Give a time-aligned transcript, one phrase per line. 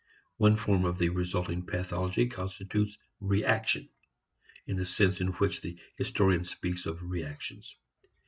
[0.37, 3.87] One form of the resulting pathology constitutes "reaction"
[4.65, 7.77] in the sense in which the historian speaks of reactions.